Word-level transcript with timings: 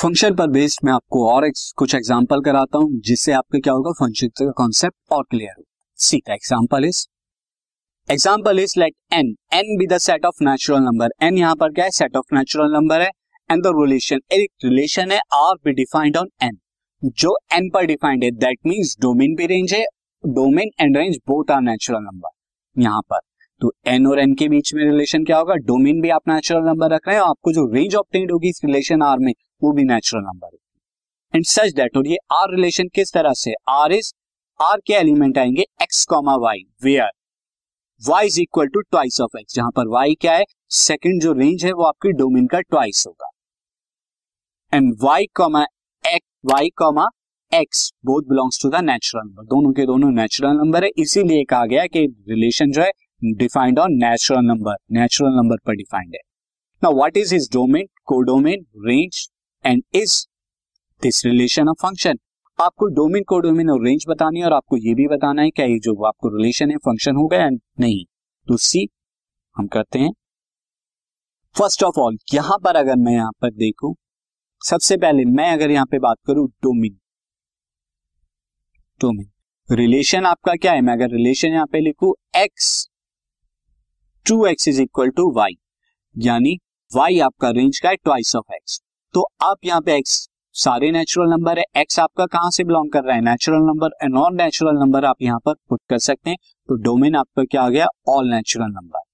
Function 0.00 0.34
पर 0.34 0.46
based 0.50 0.84
मैं 0.84 0.92
आपको 0.92 1.26
और 1.30 1.44
एक, 1.46 1.52
कुछ 1.76 1.94
एग्जांपल 1.94 2.40
कराता 2.42 2.78
हूँ 2.78 3.00
जिससे 3.06 3.32
आपको 3.32 3.58
क्या 3.60 3.72
होगा 3.72 3.90
फ़ंक्शन 3.98 4.28
का 4.28 4.50
कॉन्सेप्ट 4.58 5.12
और 5.12 5.24
क्लियर 5.30 5.52
हो। 5.58 5.64
See 5.98 6.18
the 6.18 6.30
example 6.30 6.84
is 6.84 7.00
example 8.08 8.60
is 8.60 8.74
let 8.80 8.94
N 9.12 9.34
N 9.54 9.76
be 9.78 9.86
the 9.86 9.98
set 9.98 10.24
of 10.26 10.42
natural 10.44 10.80
number 10.82 11.10
N 11.22 11.38
यहाँ 11.38 11.56
पर 11.56 11.72
क्या 11.72 11.84
है? 11.84 11.90
सेट 11.90 12.16
ऑफ़ 12.16 12.34
नेचुरल 12.34 12.72
नंबर 12.72 13.00
है 13.00 13.10
एंड 13.50 13.62
द 13.64 13.72
रिलेशन 13.80 14.20
एक 14.32 14.50
रिलेशन 14.64 15.12
है 15.12 15.18
R 15.34 15.54
be 15.64 15.72
defined 15.72 16.16
on 16.16 16.30
N 16.42 16.56
जो 17.02 17.36
एन 17.54 17.68
पर 17.74 17.86
डिफाइंड 17.86 18.24
है 18.24 18.30
दैट 18.38 18.58
मीन्स 18.66 18.96
डोमेन 19.00 19.34
भी 19.36 19.46
रेंज 19.46 19.74
है 19.74 19.84
domain 20.24 20.70
and 20.80 20.96
range 20.96 21.18
both 21.28 21.50
are 21.50 21.60
natural 21.62 22.02
number 22.02 22.82
यहाँ 22.82 23.02
पर। 23.10 23.20
तो 23.60 23.72
एन 23.88 24.06
और 24.06 24.20
एन 24.20 24.34
के 24.34 24.48
बीच 24.48 24.74
में 24.74 24.84
रिलेशन 24.84 25.24
क्या 25.24 25.38
होगा? 25.38 25.54
डोमेन 25.68 26.00
भी 26.00 26.10
आप 26.10 26.28
नेचुरल 26.28 26.66
नंबर 26.68 26.94
रख 26.94 27.08
रहे 27.08 27.16
हैं 27.16 27.22
आपको 27.24 27.52
जो 27.52 27.70
रेंज 27.74 27.94
ऑप्टेंड 27.94 28.30
होगी 28.32 28.48
इस 28.48 28.60
रिलेशन 28.64 29.02
आर 29.02 29.18
में 29.18 29.32
वो 29.62 29.72
भी 29.72 29.84
natural 29.84 30.22
number 30.22 30.56
and 31.34 31.44
such 31.44 31.72
that 31.74 31.96
और 31.96 32.06
ये 32.06 32.16
आर 32.32 32.50
रिलेशन 32.50 32.88
किस 32.94 33.12
तरह 33.12 33.32
से? 33.34 33.52
आर 33.68 33.92
इज़ 33.92 34.12
आर 34.60 34.80
के 34.86 34.92
एलिमेंट 34.92 35.38
आएँगे 35.38 35.62
x 35.82 36.04
comma 36.04 36.34
y 36.36 36.64
where 36.84 37.10
y 38.02 38.26
is 38.26 38.40
equal 38.40 38.66
to 38.66 38.80
twice 38.80 39.20
of 39.20 39.38
x 39.38 39.54
जहाँ 39.54 39.70
पर 39.76 39.88
वाई 39.88 40.14
क्या 40.20 40.32
है? 40.32 40.44
सेकेंड 40.70 41.22
जो 41.22 41.32
रेंज 41.32 41.64
है 41.64 41.72
वो 41.72 41.84
आपकी 41.84 42.12
डोमेन 42.12 42.46
का 42.46 42.60
ट्वाइस 42.60 43.04
होगा। 43.06 43.30
And 44.72 44.94
y 45.02 45.26
comma 45.34 45.62
x 46.04 46.28
y 46.52 46.68
comma 46.76 47.06
x 47.52 47.90
both 48.06 48.22
belongs 48.22 48.62
to 48.62 48.68
the 48.70 48.80
natural 48.84 49.26
number 49.26 49.44
दोनों 49.44 49.72
के 49.72 49.86
दोनों 49.86 50.10
नेचुरल 50.12 50.56
नंबर 50.56 50.84
है। 50.84 50.90
इसीलिए 50.98 51.44
कहा 51.44 51.66
गया 51.66 51.86
कि 51.86 52.06
रिलेशन 52.28 52.70
जो 52.70 52.82
है 52.82 52.90
defined 53.36 53.78
on 53.78 53.94
natural 53.94 54.44
number 54.44 54.76
natural 54.92 55.36
number 55.36 55.56
पर 55.66 55.74
डिफाइंड 55.74 56.14
है। 56.14 56.20
Now 56.82 56.94
what 56.94 57.16
is 57.16 57.34
his 57.34 57.48
domain 57.52 57.86
codomain 58.04 58.64
range 58.86 59.26
and 59.64 59.82
is 59.94 60.24
this 61.02 61.24
relation 61.26 61.68
of 61.68 61.76
function 61.82 62.18
आपको 62.58 62.86
डोमेन 62.94 63.22
कोडोमेन 63.28 63.70
और 63.70 63.84
रेंज 63.84 64.04
बतानी 64.08 64.40
है 64.40 64.44
और 64.46 64.52
आपको 64.52 64.76
ये 64.76 64.94
भी 64.94 65.06
बताना 65.08 65.42
है 65.42 65.50
क्या 65.50 65.66
ये 65.66 65.78
जो 65.78 65.94
आपको 66.04 66.28
रिलेशन 66.28 66.70
है 66.70 66.76
फ़ंक्शन 66.78 67.16
होगा 67.16 67.36
या 67.36 67.48
नहीं। 67.50 68.04
तो 68.46 68.56
सी 68.58 68.86
हम 69.56 69.66
करते 69.66 69.98
हैं। 69.98 70.10
फ़र्स्ट 71.56 71.82
ऑफ़ 71.84 71.98
ऑल 72.00 72.18
यहाँ 72.34 72.58
पर 72.64 72.76
अगर 72.76 72.96
मैं 72.96 73.12
यहाँ 73.12 73.32
पर 73.42 73.50
देखूँ, 73.52 73.94
सबसे 74.62 74.96
पहले 74.96 75.24
मैं 75.26 75.50
अगर 75.52 75.70
यहाँ 75.70 75.86
पे 75.86 75.98
बात 75.98 76.16
करूँ 76.26 76.46
डोमेन 76.62 76.98
डोमेन 79.00 79.30
रिलेशन 79.68 80.26
आपका 80.26 80.54
क्या 80.54 80.72
है? 80.72 80.80
मैं 80.80 80.92
अगर 80.92 81.10
रिलेशन 81.10 81.48
यहाँ 81.48 81.66
पे 81.66 81.80
लिखूं 81.80 82.12
x 82.36 82.88
two 84.26 84.44
x 84.46 84.68
is 84.68 84.82
equal 84.82 85.10
to 85.10 85.30
y 85.32 85.58
यानी 86.16 86.58
वाई 86.90 87.18
आपका 87.20 87.50
रेंज 87.52 87.78
का 87.78 87.88
है 87.88 87.96
ट्वाइस 87.96 88.34
ऑफ़ 88.36 88.54
एक्स 88.54 88.80
तो 89.14 89.20
आप 89.42 89.56
यहाँ 89.64 89.80
पे 89.80 89.96
एक्स 89.96 90.12
सारे 90.54 90.90
नेचुरल 90.90 91.28
नंबर 91.28 91.58
है। 91.58 91.64
एक्स 91.76 91.98
आपका 92.00 92.26
कहाँ 92.26 92.50
से 92.50 92.64
बिलोंग 92.64 92.90
कर 92.92 93.02
रहा 93.04 93.14
है? 93.16 93.22
Natural 93.22 93.62
number 93.62 93.90
and 94.02 94.14
non 94.14 94.36
natural 94.36 94.78
number 94.78 95.04
आप 95.04 95.22
यहाँ 95.22 95.38
पर 95.46 95.54
पुट 95.68 95.80
कर 95.90 95.98
सकते 96.00 96.30
हैं। 96.30 96.36
तो 96.68 96.74
डोमेन 96.82 97.16
आपका 97.16 97.44
क्या 97.44 97.62
आ 97.62 97.68
गया? 97.68 97.86
ऑल 98.08 98.30
नेचुरल 98.30 98.70
नंबर 98.70 99.08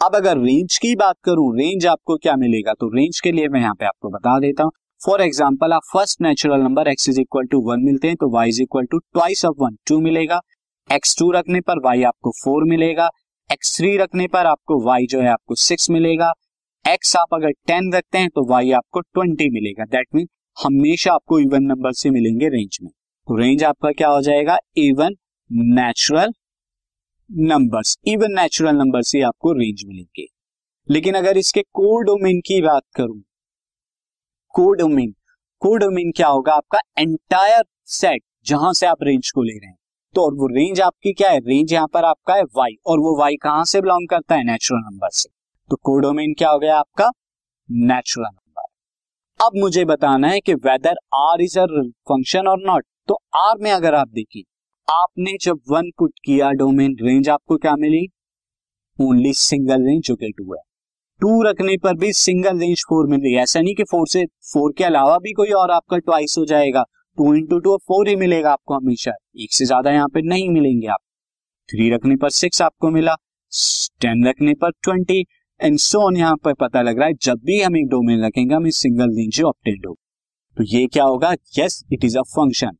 अब 0.00 0.16
अगर 0.16 0.38
रेंज 0.38 0.78
की 0.78 0.94
बात 0.96 1.16
करूँ 1.24 1.54
रेंज 1.56 1.86
आपको 1.86 2.16
क्या 2.16 2.36
मिलेगा? 2.36 2.72
तो 2.74 2.88
रेंज 2.88 3.20
के 3.20 3.32
लिए 3.32 3.48
मैं 3.48 3.60
यहाँ 3.60 3.74
पे 3.74 3.86
आपको 3.86 4.10
बता 4.10 4.38
देता 4.40 4.64
हूँ। 4.64 4.72
फॉर 5.00 5.22
एग्ज़ाम्पल 5.22 5.72
आप 5.72 5.82
first 5.92 6.20
natural 6.22 6.60
number 6.60 6.88
x 6.88 7.08
is 7.08 7.20
equal 7.20 7.46
to 7.46 7.60
one 7.62 7.80
मिलते 7.80 8.08
हैं 8.08 8.16
तो 8.16 8.30
y 8.30 8.48
is 8.48 8.62
equal 8.62 8.86
to 8.86 8.98
twice 8.98 9.44
of 9.44 9.56
one 9.58 9.76
two 9.88 10.00
मिलेगा। 10.00 10.40
एक्स 10.88 11.16
टू 11.18 11.30
रखने 11.32 11.60
पर 11.60 11.78
वाई 11.84 12.02
आपको 12.04 12.30
फोर 12.44 12.64
मिलेगा। 12.68 13.08
एक्स 13.50 13.76
थ्री 13.76 13.96
रखने 13.96 14.26
पर 14.28 14.46
आपको 14.46 14.80
वाई 14.84 15.06
जो 15.06 15.20
है, 15.20 15.28
आपको 15.28 15.54
सिक्स 15.56 15.90
मिलेगा। 15.90 16.32
एक्स 16.84 17.14
आप 17.16 17.34
अगर 17.34 17.50
टेन 17.66 17.92
रखते 17.92 18.18
हैं 18.18 18.28
तो 18.28 18.44
वाई 18.46 18.70
आपको 18.72 19.00
ट्वेंटी 19.00 19.48
मिलेगा। 19.50 19.84
दैट 19.86 20.06
मीन 20.14 20.26
हमेशा 20.56 21.12
आपको 21.12 21.38
इवन 21.38 21.62
नंबर 21.62 21.92
से 21.92 22.10
मिलेंगे 22.10 22.48
रेंज 22.48 22.78
में। 22.82 22.90
तो 22.90 23.36
रेंज 23.36 23.62
आपका 23.64 23.90
क्या 23.92 24.08
हो 24.08 24.20
जाएगा? 24.22 24.56
Even 24.76 25.14
natural 25.50 26.32
numbers 27.30 27.96
even 28.06 28.32
natural 28.32 28.76
number 28.76 29.02
से 29.02 29.20
आपको 29.20 29.52
रेंज 29.52 29.82
मिलेंगे। 29.86 30.26
लेकिन 30.88 31.14
अगर 31.14 31.38
इसके 31.38 31.62
कोडोमेन 31.72 32.40
की 32.40 32.60
बात 32.62 32.82
करूँ 32.96 33.20
कोडोमेन 34.54 35.14
कोडोमेन 35.62 36.10
क्या 36.10 36.28
होगा? 36.28 36.54
आपका 36.54 36.78
एंटायर 36.98 37.62
सेट 37.90 38.22
जहाँ 38.46 38.72
से 38.72 38.86
आप 38.86 39.02
रेंज 39.02 39.30
को 39.30 39.42
ले 39.42 39.52
रहे 39.52 39.68
हैं। 39.68 39.76
तो 40.14 40.24
और 40.24 40.34
वो 40.34 40.46
रेंज 40.48 40.80
आपकी 40.80 41.12
क्या 41.12 41.30
है? 41.30 41.38
रेंज 41.40 41.72
यहाँ 41.72 41.88
पर 41.94 42.04
आपका 42.04 42.34
है 42.34 42.42
वाई 42.56 42.76
और 42.86 42.98
वो 42.98 43.18
वाई 43.20 43.36
कहाँ 43.42 43.64
से 43.64 43.80
बिलोंग 43.80 44.08
करता 44.08 44.34
है? 44.34 44.44
नेचुरल 44.44 44.80
नंबर 44.80 45.08
से। 45.12 45.31
तो 45.72 45.76
कोडोमेन 45.78 46.32
क्या 46.38 46.48
हो 46.50 46.58
गया 46.58 46.78
आपका? 46.78 47.08
नेचुरल 47.68 48.26
नंबर 48.26 49.44
अब 49.46 49.52
मुझे 49.56 49.84
बताना 49.84 50.28
है 50.28 50.40
कि 50.40 50.54
whether 50.56 50.96
R 51.16 51.42
is 51.42 51.58
a 51.58 51.64
function 52.08 52.48
और 52.48 52.58
नॉट 52.66 52.84
तो 53.08 53.14
आर 53.36 53.58
में 53.58 53.70
अगर 53.72 53.94
आप 53.94 54.08
देखिए, 54.08 54.42
आपने 54.88 55.36
जब 55.42 55.60
वन 55.70 55.90
पुट 55.98 56.12
किया 56.24 56.50
डोमेन 56.52 56.96
रेंज 57.02 57.28
आपको 57.28 57.56
क्या 57.56 57.74
मिली? 57.76 58.06
ओनली 58.98 59.32
सिंगल 59.34 59.86
रेंज 59.86 60.02
जो 60.06 60.16
कि 60.16 60.32
टू 60.38 60.52
है 60.54 60.60
टू 61.20 61.42
रखने 61.42 61.76
पर 61.78 61.96
भी 61.96 62.12
सिंगल 62.14 62.60
रेंज 62.60 62.84
फोर 62.88 63.06
मिल। 63.06 63.20
रही 63.20 63.32
है 63.32 63.42
ऐसा 63.42 63.60
नहीं 63.60 63.74
कि 63.74 63.84
फोर 63.90 64.06
से 64.08 64.26
फोर 64.52 64.72
के 64.78 64.84
अलावा 64.84 65.18
भी 65.18 65.32
कोई 65.32 65.50
और 65.54 65.70
आपका 65.70 65.98
ट्वाइस 65.98 66.34
हो 66.38 66.44
जाएगा। 66.46 66.84
टू 67.18 67.34
इंटू 67.34 67.58
टू 67.60 67.76
फोर 67.78 68.08
ही 68.08 68.16
मिलेगा 68.18 68.52
आपको 68.52 68.74
हमेशा। 68.74 69.12
एक 69.36 69.52
से 69.52 69.64
ज़्यादा 69.64 69.90
यहाँ 69.90 70.08
पे 70.08 70.28
नहीं 70.28 70.48
मिलेंगे 70.50 70.86
आप। 70.88 71.00
थ्री 71.68 71.90
रखने 71.90 72.16
पर 72.16 72.30
सिक्स 72.36 72.62
आपको 72.62 72.90
मिला। 72.90 73.16
टेन 74.00 74.26
रखने 74.28 74.54
पर 74.54 74.70
ट्वेंटी 74.82 75.24
एंड 75.62 75.78
सो 75.78 75.98
ऑन 76.06 76.16
यहाँ 76.16 76.36
पर 76.44 76.54
पता 76.60 76.80
लग 76.82 76.98
रहा 76.98 77.06
है, 77.08 77.14
जब 77.22 77.40
भी 77.44 77.60
हम 77.62 77.76
एक 77.76 77.86
डोमेन 77.88 78.24
रखेंगे, 78.24 78.54
हमें 78.54 78.70
सिंगल 78.72 79.16
रेंज 79.16 79.40
ऑप्टेंड 79.44 79.86
हो 79.86 79.94
तो 80.56 80.64
ये 80.66 80.86
क्या 80.92 81.04
होगा? 81.04 81.32
Yes 81.58 81.82
it 81.92 82.04
is 82.04 82.16
a 82.18 82.22
function 82.30 82.76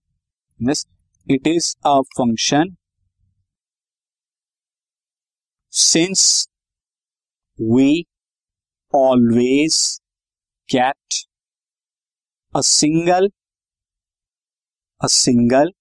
it 1.26 1.46
is 1.46 1.74
a 1.86 2.00
function 2.16 2.74
since 5.72 6.24
we 7.58 8.04
always 8.92 9.76
kept 10.68 11.26
a 12.52 12.60
single 12.62 13.28
a 15.00 15.06
single 15.10 15.72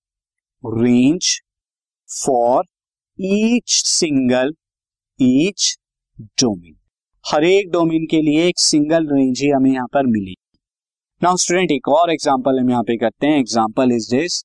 range 0.64 1.40
for 2.10 2.64
each 3.20 3.82
single 3.86 4.54
each 5.20 5.76
domain 6.42 6.76
हर 7.26 7.44
एक 7.44 7.70
डोमेन 7.72 8.06
के 8.12 8.22
लिए 8.22 8.48
एक 8.48 8.60
सिंगल 8.60 9.06
रेंज 9.08 9.42
ही 9.42 9.50
हमें 9.50 9.70
यहाँ 9.72 9.88
पर 9.88 10.06
मिली। 10.06 10.36
नाउ 11.22 11.38
स्टूडेंट 11.38 11.72
एक 11.72 11.88
और 11.88 12.12
एग्ज़ाम्पल 12.12 12.60
हम 12.60 12.70
यहाँ 12.70 12.84
पे 12.84 12.96
करते 12.98 13.28
हैं। 13.28 13.38
Example 13.40 13.92
is 13.92 14.10
this 14.12 14.42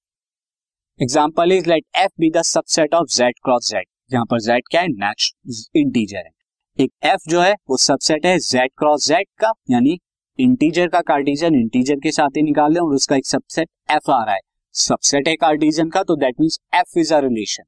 example 1.00 1.52
is 1.52 1.68
let 1.68 1.84
F 1.96 2.12
be 2.20 2.30
the 2.30 2.42
subset 2.44 2.94
of 2.94 3.06
Z 3.14 3.38
cross 3.44 3.70
Z 3.70 3.84
यहाँ 4.10 4.24
पर 4.24 4.40
जेड 4.40 4.68
क्या 4.70 4.80
है? 4.80 4.88
नेचुरल 4.88 5.80
इंटीजर 5.80 6.18
है। 6.18 6.30
एक 6.78 6.92
एफ़ 7.04 7.30
जो 7.30 7.40
है, 7.40 7.52
वो 7.52 7.76
सबसेट 7.78 8.26
है 8.26 8.38
जेड 8.40 8.70
क्रॉस 8.78 9.08
जेड 9.08 9.26
का, 9.40 9.52
यानी 9.70 9.98
इंटीजर 10.38 10.88
का 10.88 11.00
कार्टिजन 11.02 11.54
इंटीजर 11.54 11.96
के 11.96 12.12
साथ 12.12 12.36
ही 12.36 12.42
निकाल 12.42 12.72
लें 12.72 12.80
और 12.80 12.94
उसका 12.94 13.16
एक 13.16 13.26
सबसेट 13.26 13.68
एफ़ 13.90 14.10
आ 14.10 14.22
रहा 14.24 14.34
है। 14.34 14.40
सबसेट 14.74 15.28
है 15.28 15.36
कार्टिजन 15.38 15.90
का 15.90 16.02
तो 16.02 16.16
that 16.16 16.40
means 16.40 16.60
F 16.74 16.98
is 16.98 17.14
a 17.14 17.20
relation 17.20 17.64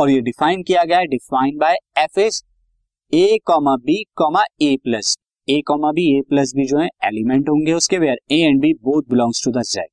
और 0.00 0.10
ये 0.10 0.20
डिफाइन 0.22 0.62
किया 0.62 0.84
गया 0.84 0.98
है 0.98 1.06
define 1.08 1.58
by 1.58 1.76
F 1.98 2.20
is 2.20 2.42
A 3.12 3.38
comma 3.46 3.74
B 3.76 4.02
comma 4.16 4.42
A 4.62 4.76
plus 4.84 5.16
A 5.48 5.60
comma 5.66 5.90
B 5.92 6.06
A 6.18 6.20
plus 6.20 6.52
B 6.56 6.64
जो 6.66 6.78
है 6.78 6.88
एलिमेंट 7.04 7.48
होंगे 7.48 7.72
उसके 7.72 7.98
where 7.98 8.16
A 8.32 8.38
and 8.40 8.60
B 8.60 8.72
both 8.84 9.02
belongs 9.10 9.44
to 9.44 9.50
the 9.52 9.62
Z 9.64 9.88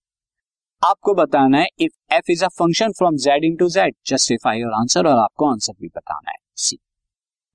आपको 0.81 1.13
बताना 1.13 1.57
है 1.57 1.67
if 1.79 2.13
F 2.13 2.31
is 2.31 2.43
a 2.45 2.47
function 2.59 2.91
from 2.91 3.17
Z 3.17 3.43
into 3.55 3.67
Z 3.69 3.95
justify 4.07 4.59
your 4.59 4.73
answer 4.73 5.07
और 5.07 5.17
आपको 5.17 5.49
answer 5.51 5.73
भी 5.81 5.87
बताना 5.87 6.31
है. 6.31 6.37
सी 6.55 6.77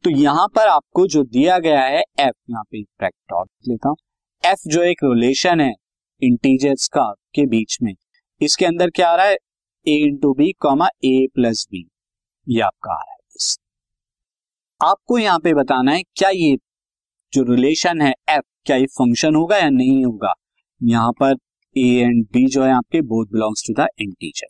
तो 0.04 0.10
यहाँ 0.10 0.46
पर 0.56 0.68
आपको 0.68 1.06
जो 1.06 1.22
दिया 1.24 1.58
गया 1.58 1.80
है 1.80 2.02
एफ़ 2.20 2.36
यहाँ 2.50 2.64
पे 2.72 2.82
डॉट 3.02 3.48
लेता 3.68 3.88
हूँ. 3.88 3.96
एफ़ 4.42 4.68
जो 4.68 4.82
एक 4.82 5.04
रिलेशन 5.04 5.60
है 5.60 5.72
इंटीजर्स 6.22 6.86
का, 6.88 7.10
के 7.34 7.46
बीच 7.46 7.78
में, 7.82 7.94
इसके 8.40 8.66
अंदर 8.66 8.90
क्या 8.90 9.08
आ 9.08 9.16
रहा 9.16 9.26
है? 9.26 9.36
A 9.86 9.96
into 10.06 10.32
B 10.34 10.52
comma 10.60 10.88
A 11.04 11.26
plus 11.34 11.66
B 11.70 11.86
ये 12.46 12.60
आपका 12.62 12.92
आ 12.92 13.02
रहा 13.02 13.10
है. 13.10 13.15
आपको 14.80 15.18
यहाँ 15.18 15.38
पे 15.38 15.52
बताना 15.54 15.92
है, 15.92 16.02
क्या 16.16 16.28
ये 16.30 16.56
जो 17.32 17.42
रिलेशन 17.44 18.00
है 18.02 18.12
एफ़ 18.30 18.42
क्या 18.66 18.76
ये 18.76 18.86
फ़ंक्शन 18.88 19.34
होगा 19.34 19.56
या 19.56 19.68
नहीं 19.70 20.04
होगा? 20.04 20.32
यहाँ 20.80 21.12
पर 21.20 21.34
ए 21.76 21.84
एंड 22.00 22.24
बी 22.32 22.44
जो 22.48 22.62
है 22.64 22.70
आपके 22.72 23.00
both 23.04 23.26
belongs 23.32 23.64
to 23.66 23.74
the 23.74 23.86
integer 24.00 24.46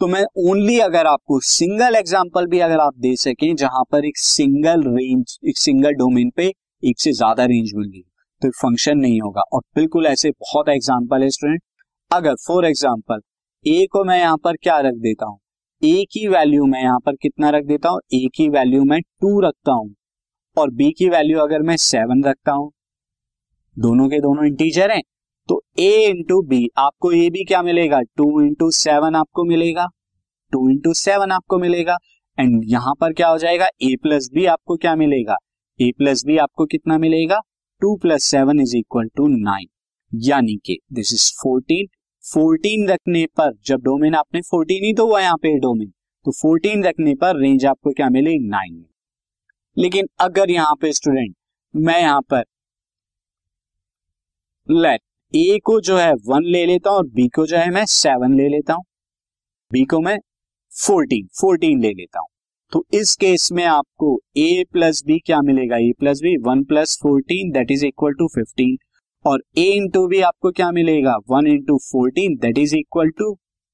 तो 0.00 0.06
मैं 0.06 0.22
ओनली 0.40 0.78
अगर 0.80 1.06
आपको 1.06 1.38
सिंगल 1.46 1.96
एग्जांपल 1.96 2.46
भी 2.46 2.58
अगर 2.60 2.80
आप 2.80 2.94
दे 2.98 3.14
सकें, 3.16 3.54
जहाँ 3.56 3.82
पर 3.92 4.04
एक 4.06 4.18
सिंगल 4.18 4.82
रेंज 4.88 5.38
एक 5.48 5.58
सिंगल 5.58 5.92
डोमेन 5.94 6.30
पे 6.36 6.46
एक 6.82 7.00
से 7.00 7.12
ज़्यादा 7.12 7.44
रेंज 7.46 7.70
मिल 7.76 7.88
रही 7.88 8.02
तो 8.42 8.50
फ़ंक्शन 8.52 8.98
नहीं 8.98 9.20
होगा। 9.20 9.42
और 9.52 9.62
बिल्कुल 9.76 10.06
ऐसे 10.06 10.30
बहुत 10.32 10.68
एग्ज़ाम्पल 10.70 11.22
है 11.22 11.30
स्टूडेंट 11.30 11.62
अगर 12.10 12.34
फॉर 12.46 12.66
एग्ज़ाम्पल 12.66 13.20
ए 13.64 13.86
को 13.92 14.04
मैं 14.04 14.18
यहाँ 14.18 14.36
पर 14.44 14.56
क्या 14.62 14.78
रख 14.80 14.94
देता 15.00 15.26
हूँ? 15.26 15.38
ए 15.82 16.04
की 16.12 16.26
वैल्यू 16.28 16.64
मैं 16.66 16.80
यहाँ 16.82 16.98
पर 17.06 17.14
कितना 17.22 17.48
रख 17.50 17.64
देता 17.66 17.88
हूँ? 17.88 18.00
ए 18.14 18.28
की 18.34 18.48
वैल्यू 18.48 18.82
मैं 18.84 19.00
टू 19.00 19.40
रखता 19.40 19.72
हूँ। 19.72 19.94
और 20.56 20.70
बी 20.70 20.90
की 20.98 21.08
वैल्यू 21.08 21.38
अगर 21.38 21.62
मैं 21.62 21.76
सेवन 21.76 22.22
रखता 22.24 22.52
हूँ, 22.52 22.70
दोनों 23.76 24.08
के 24.08 24.20
दोनों 24.20 24.44
इंटीजर 24.46 24.90
हैं 24.90 25.00
तो 25.48 25.60
ए 25.80 25.90
इंटू 26.08 26.40
बी 26.42 26.66
आपको 26.78 27.10
ए 27.12 27.28
बी 27.30 27.44
क्या 27.44 27.62
मिलेगा? 27.62 28.00
टू 28.16 28.40
इंटू 28.42 28.70
सेवन 28.72 29.16
आपको 29.16 29.44
मिलेगा। 29.44 29.86
टू 30.52 30.68
इंटू 30.70 30.92
सेवन 30.94 31.32
आपको 31.32 31.58
मिलेगा। 31.58 31.96
एंड 32.38 32.62
यहाँ 32.66 32.94
पर 33.00 33.12
क्या 33.12 33.28
हो 33.28 33.38
जाएगा? 33.38 33.66
ए 33.82 33.96
प्लस 34.02 34.28
बी 34.34 34.44
आपको 34.46 34.76
क्या 34.76 34.94
मिलेगा? 34.96 35.36
ए 35.80 35.90
प्लस 35.98 36.24
बी 36.26 36.36
आपको 36.38 36.66
कितना 36.66 36.98
मिलेगा? 36.98 37.40
Two 37.82 37.96
plus 37.96 38.24
seven 38.24 38.60
is 38.60 38.76
equal 38.76 39.08
to 39.16 39.26
nine 39.28 39.68
यानी 40.12 40.56
कि 40.66 40.78
दिस 40.92 41.12
इज़ 41.14 41.30
फोर्टीन 41.42 41.86
फोर्टीन 42.24 42.88
रखने 42.88 43.24
पर, 43.38 43.52
जब 43.66 43.80
डोमेन 43.82 44.14
आपने 44.14 44.40
फोर्टीन 44.40 44.84
ही 44.84 44.92
तो 44.94 45.06
हुआ 45.06 45.20
यहाँ 45.20 45.36
पे 45.36 45.58
डोमेन 45.60 45.92
तो 46.26 46.30
फोर्टीन 46.32 46.84
रखने 46.84 47.14
पर 47.14 47.40
रेंज 47.40 47.64
आपको 47.66 47.90
क्या 47.92 48.08
मिले? 48.10 48.38
नाइन 48.40 48.84
लेकिन 49.76 50.08
अगर 50.20 50.50
यहाँ 50.50 50.74
पे 50.80 50.92
स्टूडेंट 50.92 51.34
मैं 51.74 51.98
यहाँ 52.00 52.20
पर 52.30 52.44
लेट 54.68 55.00
ए 55.34 55.58
को 55.64 55.80
जो 55.80 55.96
है 55.98 56.12
वन 56.26 56.44
ले 56.44 56.64
लेता 56.66 56.90
हूँ 56.90 56.98
और 56.98 57.06
बी 57.06 57.26
को 57.28 57.46
जो 57.46 57.56
है 57.56 57.70
मैं 57.70 57.84
सेवन 57.86 58.36
ले 58.36 58.48
लेता 58.48 58.74
हूँ। 58.74 58.84
बी 59.70 59.84
को 59.84 60.00
मैं 60.00 60.16
फोर्टीन 60.72 61.26
फोर्टीन 61.40 61.80
ले 61.82 61.90
लेता 61.90 62.20
हूँ। 62.20 62.28
तो 62.72 62.84
इस 62.94 63.14
केस 63.16 63.48
में 63.52 63.64
आपको 63.64 64.18
ए 64.38 64.64
प्लस 64.72 65.02
बी 65.06 65.18
क्या 65.18 65.40
मिलेगा? 65.42 65.76
A 65.78 65.92
plus 65.98 66.20
B 66.22 66.36
one 66.42 66.64
plus 66.64 66.98
fourteen 67.02 67.50
that 67.52 67.70
is 67.70 67.84
equal 67.86 68.12
to 68.14 68.28
fifteen 68.34 68.76
और 69.24 69.42
ए 69.58 69.64
इंटू 69.72 70.06
बी 70.08 70.20
आपको 70.22 70.50
क्या 70.52 70.70
मिलेगा? 70.72 71.16
One 71.30 71.46
into 71.46 71.76
fourteen 71.82 72.34
that 72.42 72.58
is 72.58 72.74
equal 72.76 73.10
to 73.18 73.32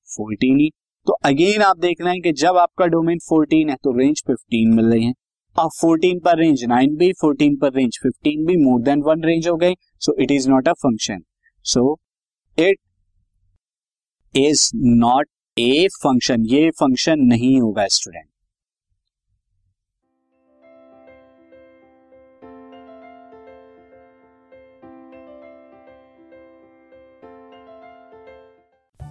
fourteen 0.08 0.60
ही 0.60 0.70
तो 1.06 1.12
अगेन 1.26 1.62
आप 1.62 1.78
देख 1.78 2.00
रहे 2.00 2.12
हैं 2.12 2.20
कि 2.22 2.32
जब 2.40 2.56
आपका 2.58 2.86
डोमेन 2.86 3.18
फोर्टीन 3.28 3.70
है 3.70 3.76
तो 3.84 3.96
रेंज 3.98 4.22
फिफ्टीन 4.26 4.74
मिल 4.74 4.92
रही 4.92 5.04
है। 5.04 5.12
अब 5.56 5.70
फोर्टीन 5.80 6.18
पर 6.20 6.38
रेंज 6.38 6.64
नाइन 6.68 6.96
भी 6.96 7.12
फोर्टीन 7.20 7.56
पर 7.56 7.72
रेंज 7.74 7.98
फिफ्टीन 8.02 8.44
भी 8.46 8.56
मोर 8.64 8.80
देन 8.82 9.02
वन 9.02 9.24
रेंज 9.24 9.48
हो 9.48 9.56
गई। 9.56 9.74
So 10.00 10.14
it 10.22 10.30
is 10.30 10.48
not 10.50 10.68
a 10.68 10.72
function 10.82 11.22
so 11.64 11.98
it 12.58 12.78
is 14.34 14.70
not 14.76 15.28
a 15.56 15.88
function 15.94 16.44
ये 16.46 16.70
फ़ंक्शन 16.80 17.20
नहीं 17.26 17.60
होगा 17.60 17.86
student 17.88 18.26